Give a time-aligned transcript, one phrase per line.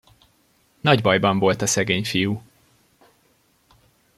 [0.81, 2.41] Nagy bajban volt a szegény fiú!